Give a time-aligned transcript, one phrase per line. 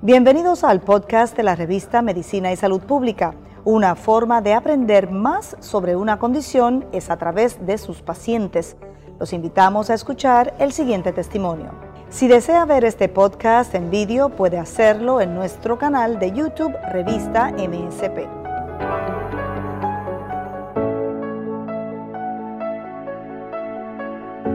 [0.00, 3.34] Bienvenidos al podcast de la revista Medicina y Salud Pública.
[3.64, 8.76] Una forma de aprender más sobre una condición es a través de sus pacientes.
[9.18, 11.70] Los invitamos a escuchar el siguiente testimonio.
[12.10, 17.50] Si desea ver este podcast en vídeo, puede hacerlo en nuestro canal de YouTube Revista
[17.50, 18.43] MSP.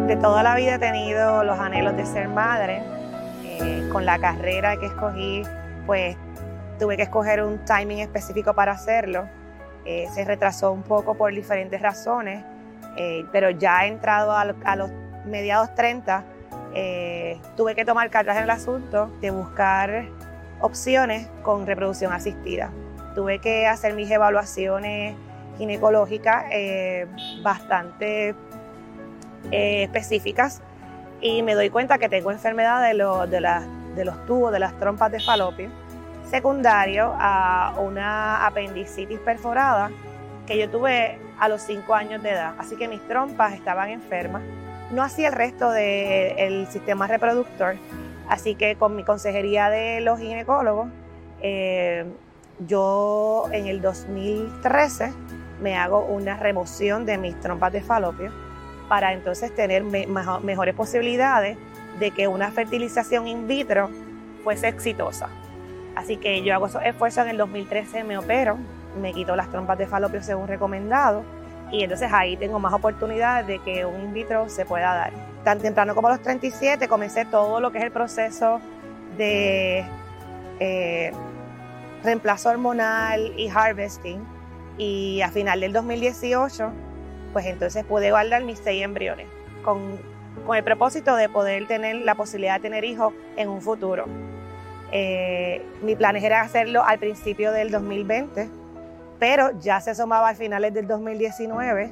[0.10, 2.82] De toda la vida he tenido los anhelos de ser madre
[3.44, 5.44] eh, con la carrera que escogí,
[5.86, 6.18] pues
[6.80, 9.30] tuve que escoger un timing específico para hacerlo.
[9.86, 12.44] Eh, se retrasó un poco por diferentes razones,
[12.98, 14.90] eh, pero ya he entrado a, los
[15.28, 16.24] mediados 30,
[17.56, 20.06] tuve que tomar cartas en el asunto de buscar
[20.60, 22.72] opciones con reproducción asistida.
[23.14, 25.16] Tuve que hacer mis evaluaciones
[25.60, 26.46] ginecológicas
[27.44, 28.34] bastante
[29.52, 30.62] específicas
[31.22, 32.94] y me doy cuenta que tengo enfermedad de,
[33.96, 35.70] de, los tubos, de las trompas de falopio,
[36.30, 39.90] secundario a una apendicitis perforada
[40.46, 42.54] que yo tuve a los 5 años de edad.
[42.58, 44.42] Así que mis trompas estaban enfermas.
[44.92, 47.76] No hacía el resto del sistema reproductor.
[48.28, 50.88] Así que con mi consejería de los ginecólogos,
[51.42, 52.06] eh,
[52.68, 55.14] yo en el 2013
[55.62, 58.32] me hago una remoción de mis trompas de falopio
[58.90, 61.58] para entonces tener mejores posibilidades
[62.00, 63.90] de que una fertilización in vitro
[64.44, 65.30] fuese exitosa.
[65.96, 68.58] Así que yo hago esos esfuerzos en el 2013, me opero,
[69.00, 71.24] me quito las trompas de falopio según recomendado
[71.72, 75.12] y entonces ahí tengo más oportunidades de que un in vitro se pueda dar.
[75.44, 78.60] Tan temprano como los 37 comencé todo lo que es el proceso
[79.18, 79.86] de
[80.60, 81.12] eh,
[82.04, 84.26] reemplazo hormonal y harvesting
[84.78, 86.72] y a final del 2018
[87.34, 89.28] pues entonces pude guardar mis seis embriones
[89.64, 90.00] con,
[90.54, 94.06] el propósito de poder tener la posibilidad de tener hijos en un futuro.
[94.92, 98.50] Eh, mi plan era hacerlo al principio del 2020,
[99.20, 101.92] pero ya se asomaba a finales del 2019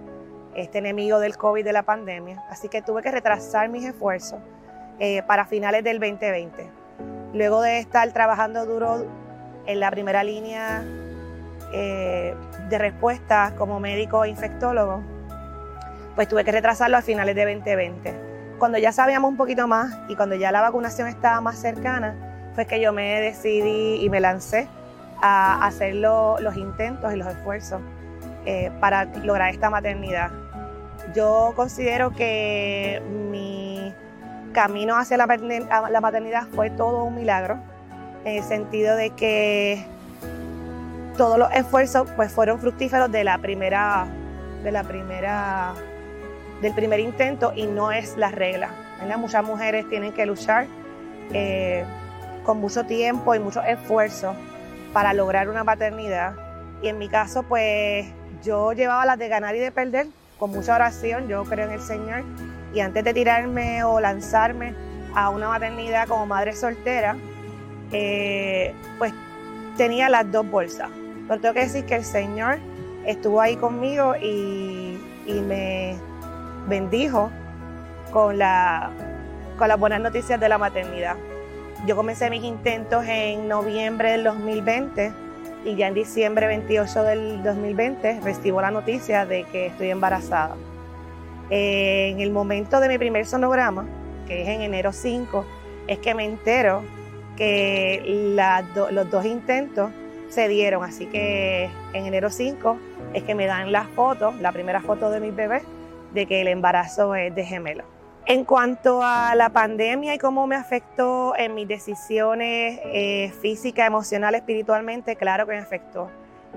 [0.56, 4.39] este enemigo del COVID de la pandemia, así que tuve que retrasar mis esfuerzos
[4.97, 6.67] eh, para finales del 2020.
[7.33, 9.06] Luego de estar trabajando duro
[9.67, 10.83] en la primera línea
[11.73, 12.33] eh,
[12.69, 15.03] de respuesta como médico infectólogo,
[16.17, 18.13] pues tuve que retrasarlo a finales de 2020.
[18.57, 22.16] Cuando ya sabíamos un poquito más y cuando ya la vacunación estaba más cercana,
[22.55, 24.67] fue que yo me decidí y me lancé
[25.22, 27.81] a hacer los intentos y los esfuerzos
[28.47, 30.31] eh, para lograr esta maternidad.
[31.16, 33.94] Yo considero que mi
[34.53, 37.59] camino hacia la, la maternidad fue todo un milagro,
[38.25, 39.85] en el sentido de que
[41.16, 44.07] todos los esfuerzos pues, fueron fructíferos de la primera,
[44.63, 45.75] de la primera
[46.62, 48.72] del primer intento y no es la regla.
[49.18, 50.68] Muchas mujeres tienen que luchar
[51.34, 51.85] eh,
[52.44, 54.34] con mucho tiempo y mucho esfuerzo
[54.94, 56.34] para lograr una maternidad.
[56.81, 58.07] Y en mi caso, pues
[58.44, 60.07] yo llevaba las de ganar y de perder
[60.40, 62.23] con mucha oración, yo creo en el Señor.
[62.74, 64.74] Y antes de tirarme o lanzarme
[65.16, 67.16] a una maternidad como madre soltera,
[67.91, 69.13] eh, pues
[69.78, 70.89] tenía las dos bolsas.
[71.28, 72.59] Pero tengo que decir que el Señor
[73.06, 75.97] estuvo ahí conmigo y me
[76.67, 77.31] bendijo
[78.11, 78.91] con, la,
[79.57, 81.16] con las buenas noticias de la maternidad.
[81.85, 85.13] Yo comencé mis intentos en noviembre del 2020
[85.66, 90.56] y ya en diciembre 28 del 2020 recibo la noticia de que estoy embarazada.
[91.50, 93.85] En el momento de mi primer sonograma,
[94.27, 95.45] que es en enero 5,
[95.88, 96.83] es que me entero
[97.38, 98.33] que
[98.91, 99.91] los dos intentos
[100.29, 100.83] se dieron.
[100.83, 102.77] Así que en enero 5
[103.13, 105.61] es que me dan las fotos, la primera foto de mi bebé
[106.17, 107.83] de que el embarazo es de gemelo.
[108.25, 114.41] En cuanto a la pandemia y cómo me afectó en mis decisiones eh, físicas, emocionales,
[114.41, 116.09] espiritualmente, claro que me afectó.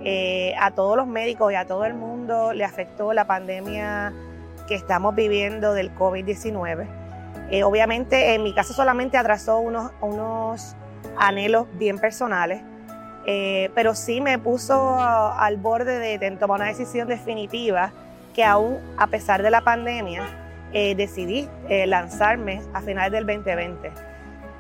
[0.03, 4.15] Eh, a todos los médicos y a todo el mundo le afectó la pandemia
[4.67, 6.87] que estamos viviendo del COVID-19.
[7.51, 10.75] Eh, obviamente en mi caso solamente atrasó unos, unos
[11.19, 12.63] anhelos bien personales,
[13.75, 17.93] pero sí me puso al borde de tomar una decisión definitiva
[18.43, 20.23] aún a pesar de la pandemia
[20.73, 23.91] eh, decidí eh, lanzarme a finales del 2020.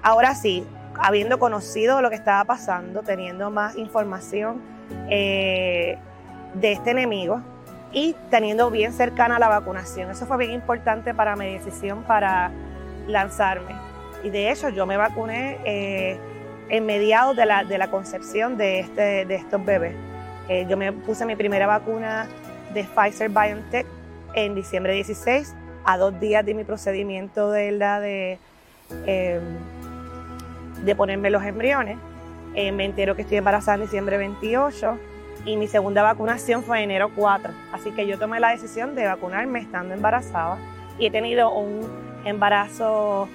[0.02, 0.66] Ahora sí,
[0.98, 4.60] habiendo conocido lo que estaba pasando, teniendo más información
[5.08, 5.98] eh,
[6.54, 7.42] de este enemigo
[7.92, 10.10] y teniendo bien cercana la vacunación.
[10.10, 12.50] Eso fue bien importante para mi decisión para
[13.06, 13.76] lanzarme.
[14.24, 16.18] Y de hecho yo me vacuné
[16.68, 19.94] en mediados de la, concepción este, de estos bebés.
[20.68, 22.28] yo me puse mi primera vacuna
[22.75, 23.87] de Pfizer BioNTech
[24.34, 28.38] en diciembre 16 a dos días de mi procedimiento de, la de,
[29.06, 29.43] em,
[30.84, 31.99] de ponerme los embriones.
[32.55, 34.99] Eh, me entero que estoy embarazada en diciembre 28
[35.44, 37.52] y mi segunda vacunación fue en enero 4.
[37.72, 40.58] Así que yo tomé la decisión de vacunarme estando embarazada
[40.99, 41.81] y he tenido un
[42.25, 43.28] embarazo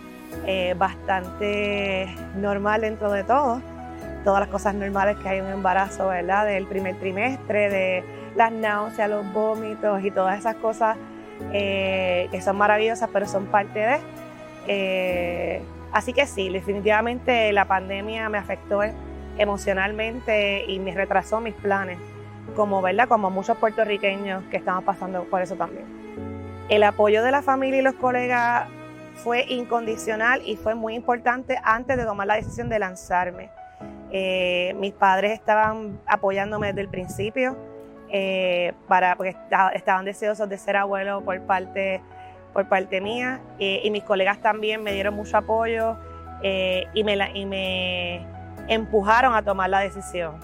[0.46, 3.62] eh, bastante normal dentro de todo.
[4.26, 6.46] Todas las cosas normales que hay en un embarazo, ¿verdad?
[6.46, 8.04] Del primer trimestre, de
[8.36, 10.98] las náuseas, los vómitos y todas esas cosas
[11.54, 13.98] eh, que son maravillosas, pero son parte de.
[14.68, 15.62] Eh,
[15.92, 18.82] así que sí, definitivamente la pandemia me afectó
[19.38, 22.00] emocionalmente y me retrasó mis planes,
[22.56, 23.08] como, ¿verdad?
[23.08, 25.86] como muchos puertorriqueños que estamos pasando por eso también.
[26.68, 28.68] El apoyo de la familia y los colegas
[29.16, 33.50] fue incondicional y fue muy importante antes de tomar la decisión de lanzarme.
[34.18, 37.58] Eh, mis padres estaban apoyándome desde el principio,
[38.10, 39.36] eh, para, porque
[39.74, 42.02] estaban deseosos de ser abuelo por parte,
[42.54, 45.98] por parte mía eh, y mis colegas también me dieron mucho apoyo
[46.42, 48.26] y, me y me
[48.70, 50.40] empujaron a tomar la decisión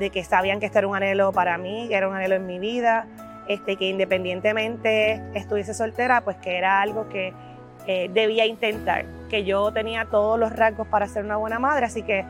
[0.00, 2.46] de que sabían que esto era un anhelo para mí, que era un anhelo en
[2.46, 3.06] mi vida,
[3.46, 7.32] este, que independientemente estuviese soltera, pues que era algo que
[7.86, 12.02] eh, debía intentar, que yo tenía todos los rasgos para ser una buena madre, así
[12.02, 12.24] que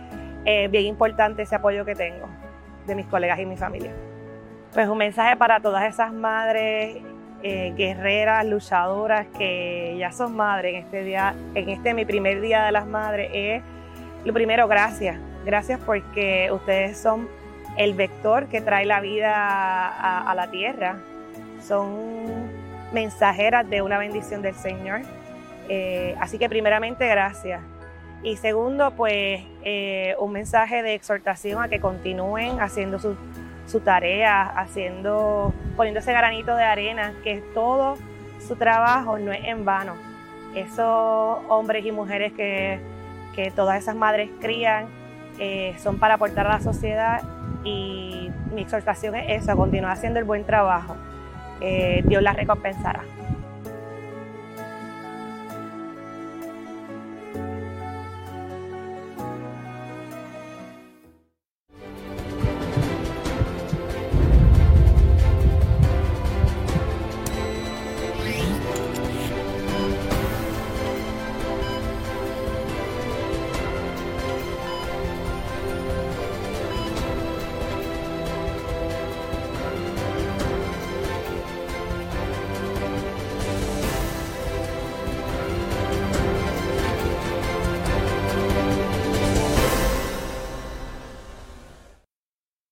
[0.45, 2.27] es bien importante ese apoyo que tengo
[2.87, 3.93] de mis colegas y mi familia.
[4.73, 6.97] Pues un mensaje para todas esas madres
[7.43, 12.65] eh, guerreras, luchadoras que ya son madres en este día, en este mi primer día
[12.65, 13.63] de las madres, es
[14.25, 15.17] lo primero, gracias.
[15.45, 17.29] Gracias porque ustedes son
[17.77, 20.97] el vector que trae la vida a la tierra.
[21.61, 22.13] Son
[22.93, 25.01] mensajeras de una bendición del Señor.
[25.69, 27.61] Eh, así que primeramente gracias.
[28.23, 33.17] Y segundo, pues eh, un mensaje de exhortación a que continúen haciendo su,
[33.81, 37.97] tarea, haciendo, poniendo ese granito de arena, que todo
[38.47, 39.95] su trabajo no es en vano.
[40.55, 42.81] Esos hombres y mujeres que,
[43.57, 44.87] todas esas madres crían
[45.39, 47.23] eh, son para aportar a la sociedad
[47.65, 50.97] y mi exhortación es eso, continuar haciendo el buen trabajo.
[52.05, 53.05] Dios las recompensará.